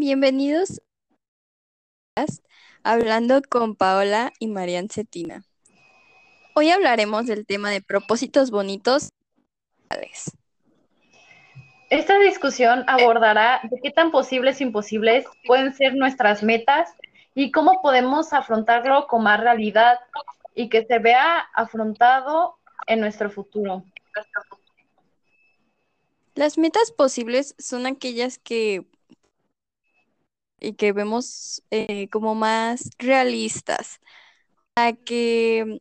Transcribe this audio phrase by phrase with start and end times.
[0.00, 0.80] Bienvenidos
[2.14, 2.24] a
[2.84, 5.42] Hablando con Paola y Marian Cetina.
[6.54, 9.10] Hoy hablaremos del tema de propósitos bonitos.
[11.90, 16.90] Esta discusión abordará de qué tan posibles e imposibles pueden ser nuestras metas
[17.34, 19.98] y cómo podemos afrontarlo con más realidad
[20.54, 22.56] y que se vea afrontado
[22.86, 23.82] en nuestro futuro.
[26.36, 28.86] Las metas posibles son aquellas que
[30.60, 34.00] y que vemos eh, como más realistas,
[34.74, 35.80] para que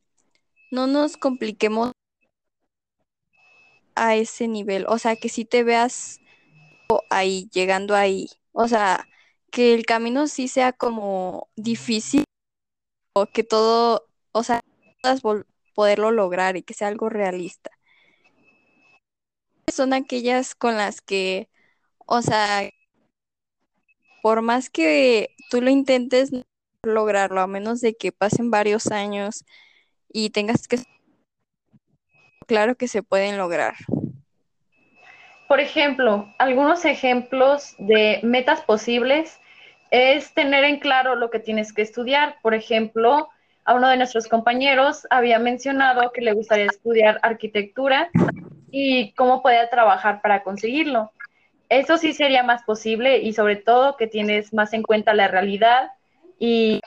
[0.71, 1.91] no nos compliquemos
[3.95, 6.19] a ese nivel, o sea, que si te veas
[7.09, 9.07] ahí, llegando ahí, o sea,
[9.51, 12.23] que el camino sí sea como difícil,
[13.13, 14.61] o que todo, o sea,
[15.01, 15.21] puedas
[15.75, 17.71] poderlo lograr y que sea algo realista.
[19.73, 21.49] Son aquellas con las que,
[22.05, 22.69] o sea,
[24.27, 26.33] por más que tú lo intentes
[26.83, 29.45] lograrlo, a menos de que pasen varios años
[30.11, 30.79] y tengas que...
[32.45, 33.75] Claro que se pueden lograr.
[35.47, 39.39] Por ejemplo, algunos ejemplos de metas posibles
[39.91, 42.35] es tener en claro lo que tienes que estudiar.
[42.41, 43.29] Por ejemplo,
[43.63, 48.09] a uno de nuestros compañeros había mencionado que le gustaría estudiar arquitectura
[48.71, 51.13] y cómo podía trabajar para conseguirlo.
[51.69, 55.91] Eso sí sería más posible y sobre todo que tienes más en cuenta la realidad
[56.39, 56.79] y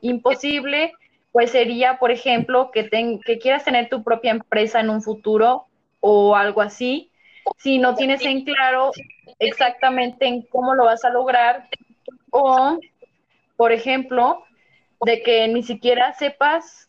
[0.00, 0.92] imposible,
[1.32, 2.88] pues sería, por ejemplo, que,
[3.24, 5.66] que quieras tener tu propia empresa en un futuro
[6.00, 7.10] o algo así,
[7.56, 8.92] si no tienes en claro
[9.38, 11.68] exactamente en cómo lo vas a lograr
[12.30, 12.78] o,
[13.56, 14.44] por ejemplo,
[15.04, 16.88] de que ni siquiera sepas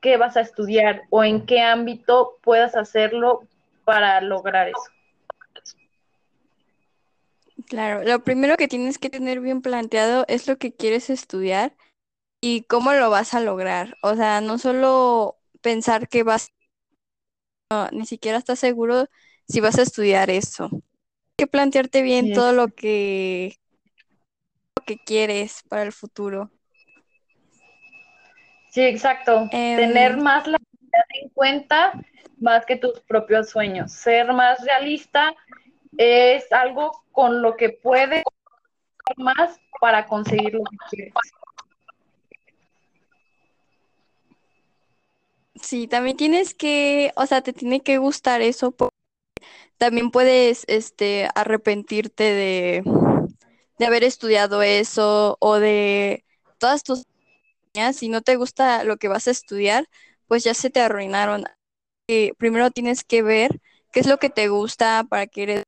[0.00, 3.42] qué vas a estudiar o en qué ámbito puedas hacerlo
[3.84, 4.97] para lograr eso.
[7.68, 11.76] Claro, lo primero que tienes que tener bien planteado es lo que quieres estudiar
[12.40, 13.96] y cómo lo vas a lograr.
[14.02, 16.50] O sea, no solo pensar que vas,
[17.70, 19.08] no, ni siquiera estás seguro
[19.46, 20.70] si vas a estudiar eso.
[20.72, 20.80] Hay
[21.36, 23.56] que plantearte bien todo lo que,
[24.76, 26.50] lo que quieres para el futuro.
[28.70, 29.46] Sí, exacto.
[29.50, 31.92] Tener Em, más la realidad en cuenta
[32.38, 33.92] más que tus propios sueños.
[33.92, 35.34] Ser más realista
[35.98, 38.22] es algo con lo que puedes
[39.16, 41.14] más para conseguir lo que quieres.
[45.60, 48.70] Sí, también tienes que, o sea, te tiene que gustar eso.
[48.70, 48.94] porque
[49.78, 52.82] También puedes, este, arrepentirte de,
[53.80, 56.24] de haber estudiado eso o de
[56.58, 57.02] todas tus
[57.94, 59.88] si no te gusta lo que vas a estudiar,
[60.28, 61.46] pues ya se te arruinaron.
[62.06, 65.64] Eh, primero tienes que ver qué es lo que te gusta para que eres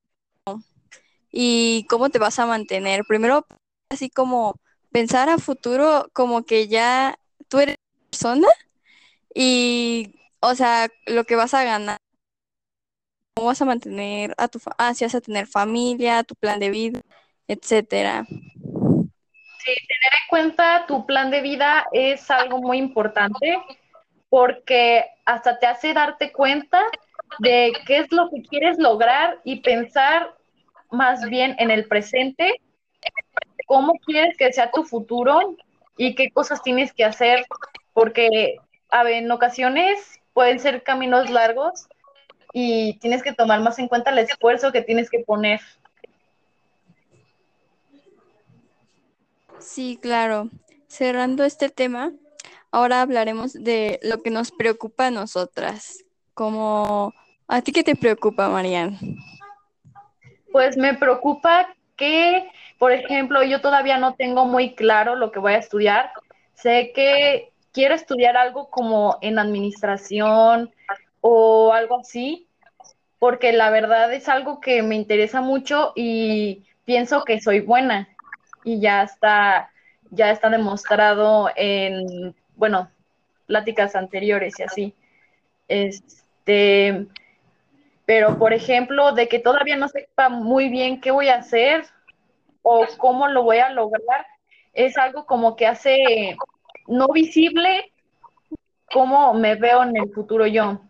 [1.32, 3.04] y cómo te vas a mantener.
[3.06, 3.46] Primero,
[3.90, 4.56] así como
[4.92, 7.18] pensar a futuro como que ya
[7.48, 7.76] tú eres
[8.10, 8.48] persona
[9.34, 11.98] y, o sea, lo que vas a ganar,
[13.34, 16.58] cómo vas a mantener a tu, fa- ah, si vas a tener familia, tu plan
[16.58, 17.00] de vida,
[17.46, 18.26] etcétera.
[18.28, 23.58] Sí, tener en cuenta tu plan de vida es algo muy importante
[24.28, 26.82] porque hasta te hace darte cuenta
[27.38, 30.34] de qué es lo que quieres lograr y pensar
[30.90, 32.60] más bien en el presente,
[33.66, 35.56] cómo quieres que sea tu futuro
[35.96, 37.44] y qué cosas tienes que hacer,
[37.92, 38.56] porque
[38.90, 41.86] a en ocasiones pueden ser caminos largos
[42.52, 45.60] y tienes que tomar más en cuenta el esfuerzo que tienes que poner.
[49.58, 50.48] Sí, claro.
[50.88, 52.12] Cerrando este tema,
[52.72, 56.04] ahora hablaremos de lo que nos preocupa a nosotras.
[56.34, 57.12] Como,
[57.46, 58.98] ¿a ti qué te preocupa, Marian?
[60.52, 65.52] Pues me preocupa que, por ejemplo, yo todavía no tengo muy claro lo que voy
[65.52, 66.10] a estudiar.
[66.54, 70.70] Sé que quiero estudiar algo como en administración
[71.20, 72.46] o algo así,
[73.18, 78.08] porque la verdad es algo que me interesa mucho y pienso que soy buena
[78.64, 79.70] y ya está,
[80.10, 82.90] ya está demostrado en, bueno,
[83.46, 84.94] pláticas anteriores y así.
[85.68, 87.06] Este,
[88.10, 91.84] pero por ejemplo, de que todavía no sepa muy bien qué voy a hacer
[92.60, 94.26] o cómo lo voy a lograr,
[94.72, 96.36] es algo como que hace
[96.88, 97.92] no visible
[98.92, 100.80] cómo me veo en el futuro yo.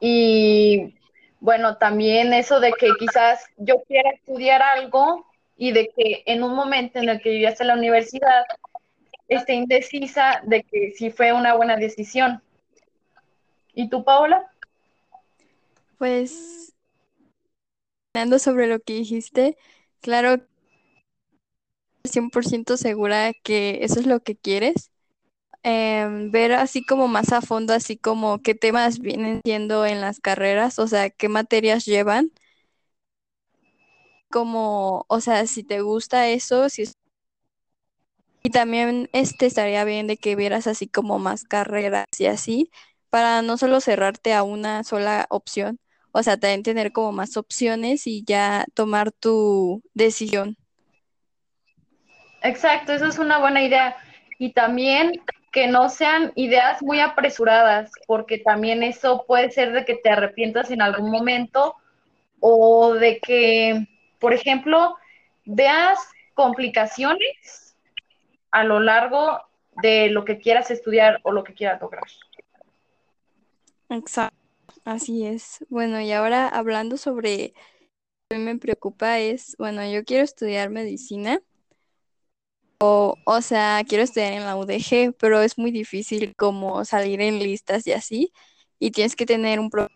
[0.00, 0.94] Y
[1.40, 5.26] bueno, también eso de que quizás yo quiera estudiar algo
[5.58, 8.44] y de que en un momento en el que yo ya en la universidad
[9.28, 12.42] esté indecisa de que si fue una buena decisión.
[13.74, 14.50] ¿Y tú, Paola?
[15.98, 16.72] Pues,
[18.14, 19.56] hablando sobre lo que dijiste,
[20.02, 20.42] Claro,
[22.04, 24.90] 100% segura que eso es lo que quieres.
[25.64, 30.20] Em, ver así como más a fondo, así como qué temas vienen siendo en las
[30.20, 32.32] carreras, o sea, qué materias llevan,
[34.30, 36.92] como, o sea, si te gusta eso, si es-
[38.42, 42.70] y también este estaría bien de que vieras así como más carreras y así,
[43.10, 45.78] para no solo cerrarte a una sola opción,
[46.12, 50.56] o sea, también tener como más opciones y ya tomar tu decisión.
[52.42, 53.96] Exacto, eso es una buena idea.
[54.38, 55.20] Y también
[55.52, 60.70] que no sean ideas muy apresuradas, porque también eso puede ser de que te arrepientas
[60.70, 61.74] en algún momento
[62.40, 63.86] o de que,
[64.18, 64.96] por ejemplo,
[65.44, 65.98] veas
[66.34, 67.76] complicaciones
[68.50, 69.40] a lo largo
[69.82, 72.04] de lo que quieras estudiar o lo que quieras lograr.
[73.88, 74.36] Exacto,
[74.88, 75.64] así es.
[75.68, 77.54] Bueno, y ahora hablando sobre,
[78.30, 81.40] a mí me preocupa es, bueno, yo quiero estudiar medicina.
[82.80, 87.86] O sea, quiero estudiar en la UDG, pero es muy difícil como salir en listas
[87.86, 88.32] y así.
[88.78, 89.88] Y tienes que tener un pro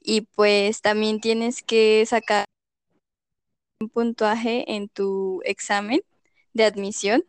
[0.00, 2.44] y pues también tienes que sacar
[3.80, 6.00] un puntaje en tu examen
[6.54, 7.24] de admisión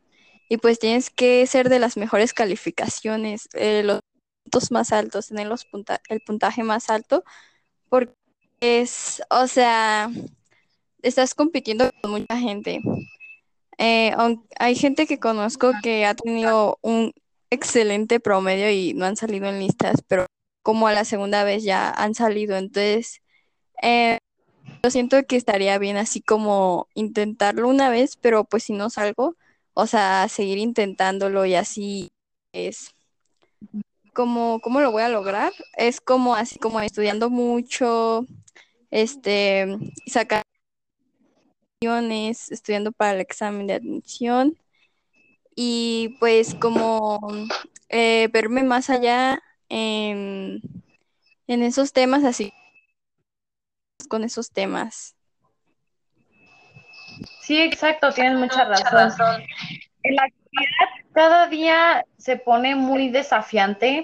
[0.48, 3.84] y pues tienes que ser de las mejores calificaciones, eh,
[4.72, 7.24] más altos, tener los punta el puntaje más alto,
[7.90, 8.14] porque
[8.62, 10.10] es, o sea,
[11.02, 12.82] estás compitiendo con mucha gente.
[13.78, 14.14] Eh,
[14.60, 17.14] hay gente que conozco que ha tenido un
[17.50, 20.26] excelente promedio y no han salido en listas, pero
[20.64, 22.58] como a la segunda vez ya han salido.
[22.58, 23.22] Entonces,
[23.82, 24.20] eh,
[24.84, 29.36] yo siento que estaría bien así como intentarlo una vez, pero pues si no salgo,
[29.74, 32.10] o sea, seguir intentándolo y así
[32.54, 32.94] es
[34.10, 35.52] como, ¿cómo lo voy a lograr?
[35.78, 38.26] Es como así como estudiando mucho,
[38.92, 39.78] este,
[40.08, 40.44] sacar
[41.82, 44.58] estudiando para el examen de admisión
[45.56, 47.20] y pues como
[47.88, 50.62] eh, verme más allá en,
[51.48, 52.52] en esos temas, así
[54.10, 55.16] con esos temas.
[57.42, 59.44] Sí, exacto, tienes mucha razón.
[60.04, 64.04] En la actualidad cada día se pone muy desafiante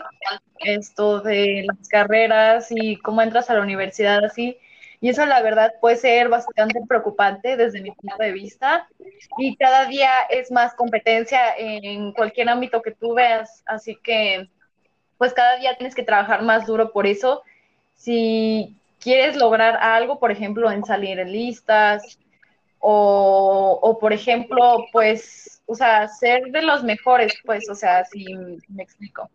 [0.59, 4.57] esto de las carreras y cómo entras a la universidad así.
[4.99, 8.89] Y eso la verdad puede ser bastante preocupante desde mi punto de vista.
[9.37, 13.63] Y cada día es más competencia en cualquier ámbito que tú veas.
[13.65, 14.49] Así que
[15.17, 17.43] pues cada día tienes que trabajar más duro por eso.
[17.93, 22.19] Si quieres lograr algo, por ejemplo, en salir en listas
[22.79, 28.25] o, o por ejemplo, pues, o sea, ser de los mejores, pues, o sea, si
[28.67, 29.29] me explico.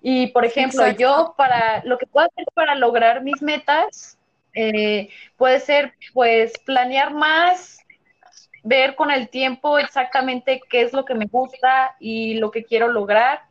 [0.00, 1.00] Y por ejemplo, Exacto.
[1.00, 4.18] yo para lo que puedo hacer para lograr mis metas
[4.54, 7.78] eh, puede ser pues planear más,
[8.64, 12.88] ver con el tiempo exactamente qué es lo que me gusta y lo que quiero
[12.88, 13.42] lograr.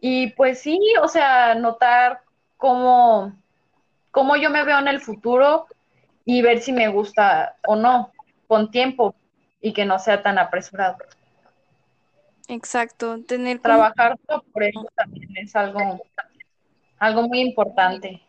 [0.00, 2.20] Y pues sí, o sea, notar
[2.56, 3.32] cómo,
[4.10, 5.66] cómo yo me veo en el futuro
[6.24, 8.12] y ver si me gusta o no,
[8.46, 9.14] con tiempo
[9.62, 10.98] y que no sea tan apresurado.
[12.48, 14.16] Exacto, tener Trabajar
[14.52, 16.02] por eso también es algo,
[16.98, 18.22] algo muy importante.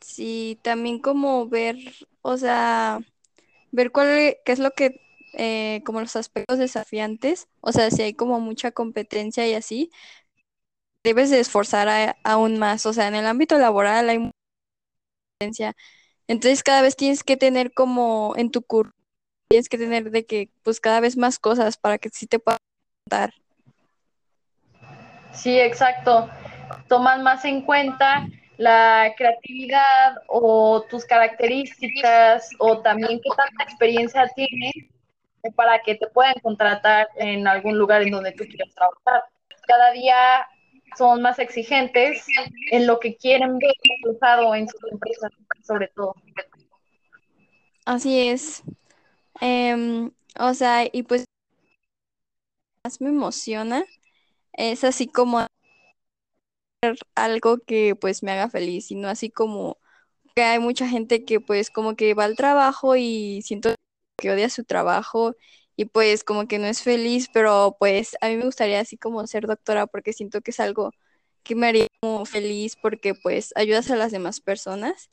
[0.00, 1.76] sí, también como ver,
[2.22, 3.00] o sea,
[3.72, 5.00] ver cuál qué es lo que
[5.34, 9.90] eh, como los aspectos desafiantes, o sea, si hay como mucha competencia y así,
[11.04, 14.32] debes de esforzar a- aún más, o sea, en el ámbito laboral hay mucha
[15.38, 15.74] competencia,
[16.28, 18.92] entonces cada vez tienes que tener como en tu curso,
[19.48, 22.60] tienes que tener de que pues cada vez más cosas para que sí te puedas
[23.08, 23.32] dar.
[25.32, 26.28] Sí, exacto.
[26.88, 28.26] Toman más en cuenta
[28.56, 34.72] la creatividad o tus características o también qué tanta experiencia tienes
[35.54, 39.24] para que te puedan contratar en algún lugar en donde tú quieras trabajar.
[39.66, 40.46] Cada día
[40.96, 42.26] son más exigentes
[42.70, 45.30] en lo que quieren ver reflejado en sus empresas,
[45.62, 46.14] sobre todo.
[47.84, 48.64] Así es.
[49.40, 51.24] Em, o sea, y pues
[52.84, 53.84] más me emociona
[54.54, 55.46] es así como
[57.14, 59.78] algo que pues me haga feliz y no así como
[60.36, 63.74] que hay mucha gente que pues como que va al trabajo y siento
[64.18, 65.36] que odia su trabajo
[65.76, 69.26] y pues como que no es feliz, pero pues a mí me gustaría así como
[69.26, 70.92] ser doctora porque siento que es algo
[71.44, 75.08] que me haría como feliz porque pues ayudas a las demás personas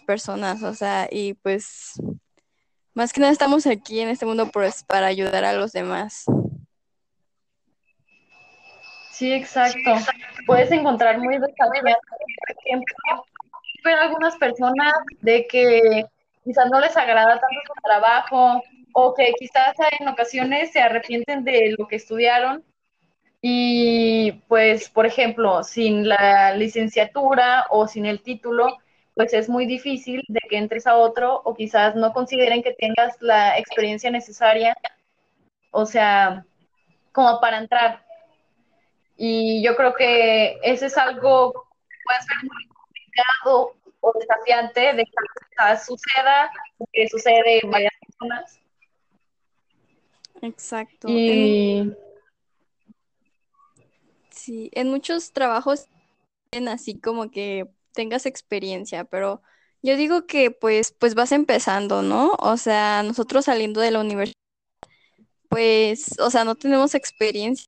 [0.00, 1.94] personas, o sea, y pues
[2.94, 6.24] más que nada estamos aquí en este mundo pues para ayudar a los demás.
[9.12, 9.92] Sí, exacto.
[10.46, 13.26] Puedes encontrar muy desafiante, por ejemplo,
[13.84, 16.04] ver algunas personas de que
[16.42, 21.74] quizás no les agrada tanto su trabajo o que quizás en ocasiones se arrepienten de
[21.78, 22.64] lo que estudiaron
[23.42, 28.78] y pues, por ejemplo, sin la licenciatura o sin el título,
[29.14, 33.16] pues es muy difícil de que entres a otro o quizás no consideren que tengas
[33.20, 34.76] la experiencia necesaria,
[35.70, 36.44] o sea,
[37.12, 38.04] como para entrar.
[39.16, 45.04] Y yo creo que eso es algo que puede ser muy complicado o desafiante de
[45.04, 45.12] que
[45.50, 46.50] quizás suceda,
[46.92, 48.60] que sucede en varias personas.
[50.42, 51.08] Exacto.
[51.08, 51.94] Y...
[54.30, 55.86] Sí, en muchos trabajos
[56.68, 59.42] así como que tengas experiencia, pero
[59.82, 62.32] yo digo que pues, pues vas empezando, ¿no?
[62.38, 64.34] O sea, nosotros saliendo de la universidad,
[65.48, 67.66] pues, o sea, no tenemos experiencia,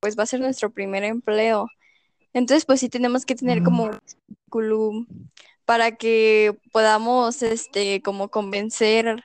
[0.00, 1.68] pues va a ser nuestro primer empleo.
[2.32, 3.98] Entonces, pues sí tenemos que tener como un
[4.48, 5.06] currículum
[5.64, 9.24] para que podamos, este, como convencer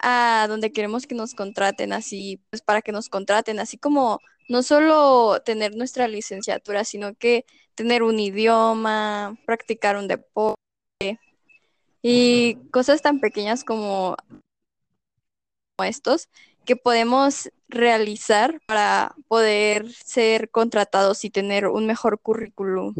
[0.00, 4.62] a donde queremos que nos contraten, así, pues para que nos contraten, así como no
[4.62, 7.44] solo tener nuestra licenciatura, sino que
[7.76, 10.56] tener un idioma, practicar un deporte
[12.02, 14.16] y cosas tan pequeñas como
[15.84, 16.28] estos
[16.64, 22.94] que podemos realizar para poder ser contratados y tener un mejor currículum.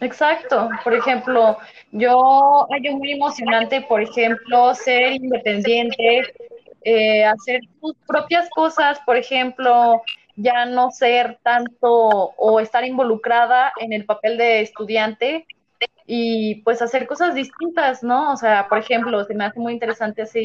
[0.00, 0.68] Exacto.
[0.82, 1.58] Por ejemplo,
[1.92, 6.22] yo hallo muy emocionante, por ejemplo, ser independiente,
[6.82, 10.02] eh, hacer tus propias cosas, por ejemplo,
[10.42, 15.46] ya no ser tanto o estar involucrada en el papel de estudiante
[16.06, 18.32] y pues hacer cosas distintas, ¿no?
[18.32, 20.42] O sea, por ejemplo, se me hace muy interesante así,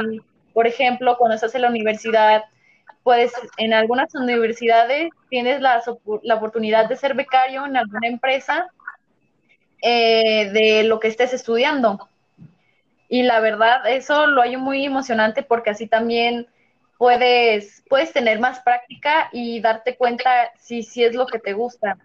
[0.53, 2.43] por ejemplo, cuando estás en la universidad,
[3.03, 5.81] pues en algunas universidades tienes la,
[6.23, 8.67] la oportunidad de ser becario en alguna empresa
[9.81, 12.09] eh, de lo que estés estudiando.
[13.07, 16.47] Y la verdad, eso lo hay muy emocionante porque así también
[16.97, 21.97] puedes, puedes tener más práctica y darte cuenta si, si es lo que te gusta.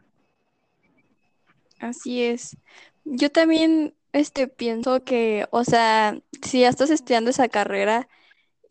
[1.79, 2.57] Así es.
[3.05, 8.09] Yo también este, pienso que, o sea, si ya estás estudiando esa carrera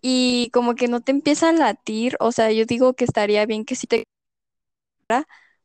[0.01, 3.65] y como que no te empieza a latir, o sea, yo digo que estaría bien
[3.65, 4.03] que si te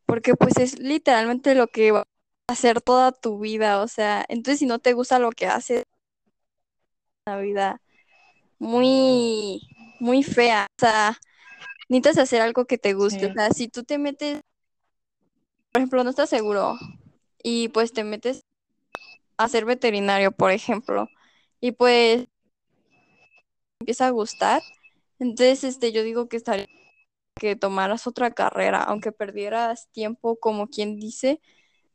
[0.06, 4.58] porque pues es literalmente lo que va a hacer toda tu vida, o sea, entonces
[4.61, 5.84] si no te gusta lo que haces,
[7.26, 7.80] una vida
[8.58, 9.61] muy,
[10.04, 11.18] muy fea, o sea,
[11.88, 13.26] necesitas hacer algo que te guste, Sí.
[13.26, 14.40] o sea, si tú te metes,
[15.73, 16.76] por ejemplo, no estás seguro
[17.42, 18.42] y pues te metes
[19.38, 21.08] a ser veterinario, por ejemplo,
[21.58, 22.26] y pues
[23.80, 24.61] empieza a gustar,
[25.18, 26.66] entonces este yo digo que estaría
[27.40, 31.40] que tomaras otra carrera, aunque perdieras tiempo, como quien dice.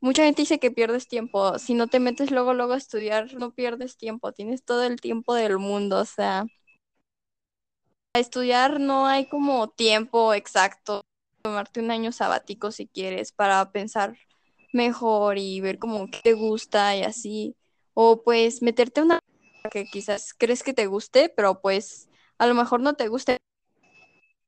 [0.00, 1.58] Mucha gente dice que pierdes tiempo.
[1.58, 4.32] Si no te metes luego, luego a estudiar, no pierdes tiempo.
[4.32, 5.98] Tienes todo el tiempo del mundo.
[5.98, 6.44] O sea,
[8.18, 11.02] estudiar no hay como tiempo exacto.
[11.42, 14.16] Tomarte un año sabático si quieres para pensar
[14.72, 17.56] mejor y ver como qué te gusta y así.
[17.94, 19.20] O pues meterte una
[19.70, 23.38] que quizás crees que te guste, pero pues a lo mejor no te guste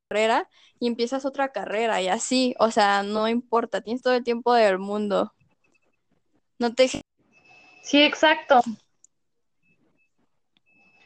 [0.08, 4.52] carrera y empiezas otra carrera y así, o sea, no importa, tienes todo el tiempo
[4.52, 5.32] del mundo.
[6.58, 8.60] No te Sí, exacto.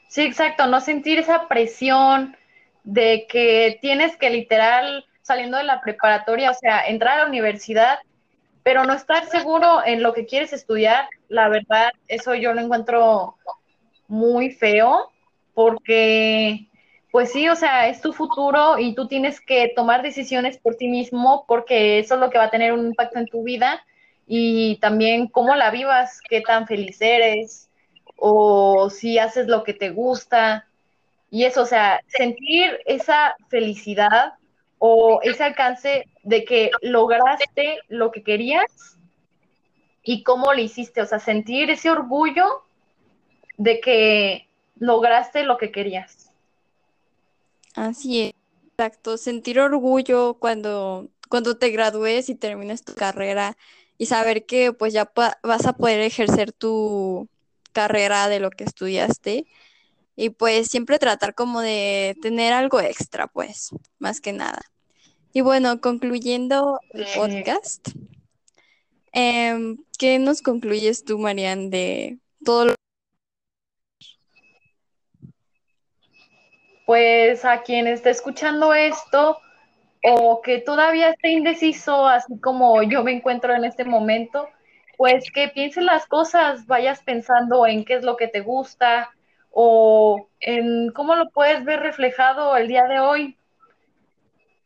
[0.08, 2.36] Sí, exacto, no sentir esa presión
[2.86, 7.98] de que tienes que literal saliendo de la preparatoria, o sea, entrar a la universidad,
[8.62, 13.36] pero no estar seguro en lo que quieres estudiar, la verdad, eso yo lo encuentro
[14.06, 15.10] muy feo,
[15.52, 16.68] porque,
[17.10, 20.86] pues sí, o sea, es tu futuro y tú tienes que tomar decisiones por ti
[20.86, 23.84] mismo, porque eso es lo que va a tener un impacto en tu vida
[24.28, 27.68] y también cómo la vivas, qué tan feliz eres,
[28.16, 30.65] o si haces lo que te gusta.
[31.30, 34.34] Y eso, o sea, sentir esa felicidad
[34.78, 38.98] o ese alcance de que lograste lo que querías
[40.02, 42.62] y cómo lo hiciste, o sea, sentir ese orgullo
[43.56, 46.30] de que lograste lo que querías.
[47.74, 48.32] Así es,
[48.68, 53.56] exacto, sentir orgullo cuando, cuando te gradúes y termines tu carrera
[53.98, 55.10] y saber que pues ya
[55.42, 57.28] vas a poder ejercer tu
[57.72, 59.46] carrera de lo que estudiaste
[60.16, 64.62] y pues siempre tratar como de tener algo extra, pues, más que nada.
[65.32, 67.88] Y bueno, concluyendo el podcast,
[69.12, 72.74] em, ¿qué nos concluyes tú, Marian, de todo lo
[76.86, 79.38] Pues a quien esté escuchando esto
[80.04, 84.48] o que todavía esté indeciso, así como yo me encuentro en este momento,
[84.96, 89.10] pues que pienses las cosas, vayas pensando en qué es lo que te gusta
[89.58, 93.38] o en cómo lo puedes ver reflejado el día de hoy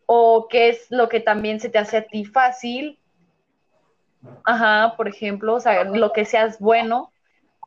[0.07, 2.99] o qué es lo que también se te hace a ti fácil.
[4.45, 7.13] Ajá, por ejemplo, o sea, lo que seas bueno,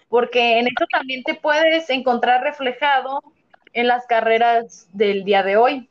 [0.10, 3.24] porque en eso también te puedes encontrar reflejado
[3.72, 5.89] en las carreras del día de hoy.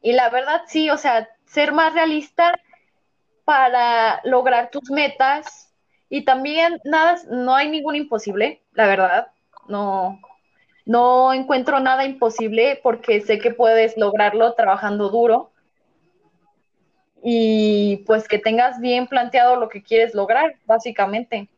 [0.00, 2.58] Y la verdad sí, o sea, ser más realista
[3.44, 5.70] para lograr tus metas
[6.08, 9.26] y también nada, no hay ningún imposible, la verdad,
[9.68, 10.20] no,
[10.84, 15.50] no encuentro nada imposible porque sé que puedes lograrlo trabajando duro
[17.22, 21.48] y pues que tengas bien planteado lo que quieres lograr, básicamente.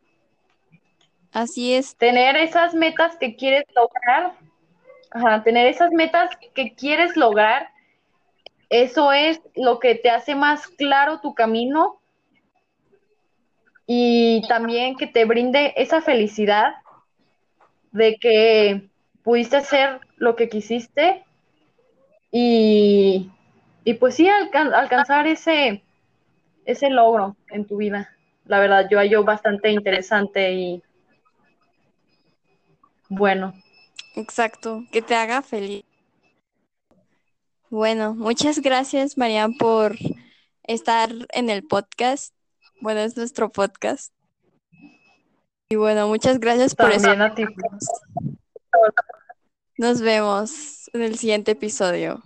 [1.32, 1.96] Así es.
[1.96, 4.34] Tener esas metas que quieres lograr,
[5.10, 7.74] ajá, tener esas metas que quieres lograr
[8.74, 12.00] eso es lo que te hace más claro tu camino
[13.86, 16.74] y también que te brinde esa felicidad
[17.94, 18.90] de que
[19.22, 21.24] pudiste hacer lo que quisiste
[22.30, 23.30] y,
[23.84, 25.82] y pues sí, alcan alcanzar ese,
[26.66, 28.10] ese logro en tu vida.
[28.46, 30.82] La verdad, yo hallo bastante interesante y
[33.08, 33.54] bueno.
[34.16, 35.84] Exacto, que te haga feliz.
[37.70, 39.96] Bueno, muchas gracias, Marian, por
[40.64, 42.34] estar en el podcast.
[42.80, 44.13] Bueno, es nuestro podcast.
[45.68, 47.44] Y bueno, muchas gracias por a ti.
[49.78, 52.22] Nos vemos en el siguiente episodio.